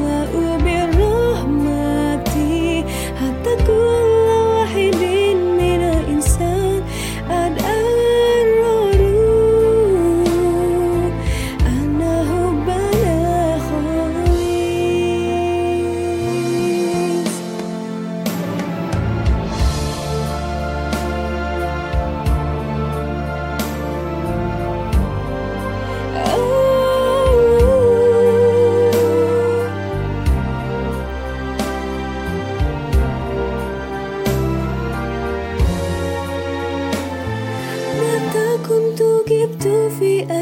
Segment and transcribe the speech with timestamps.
[0.00, 0.49] 了。
[38.70, 39.62] كنت جبت
[39.98, 40.39] في قلبي